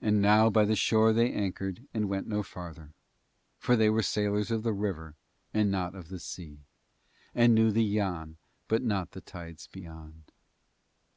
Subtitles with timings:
[0.00, 2.94] And now by the shore they anchored and went no farther,
[3.58, 5.14] for they were sailors of the river
[5.54, 6.64] and not of the sea,
[7.32, 10.32] and knew the Yann but not the tides beyond.